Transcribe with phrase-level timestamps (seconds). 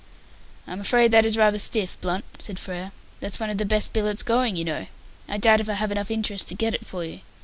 [0.65, 2.91] "I am afraid that is rather stiff, Blunt," said Frere.
[3.19, 4.87] "That's one of the best billets going, you know.
[5.29, 7.19] I doubt if I have enough interest to get it for you.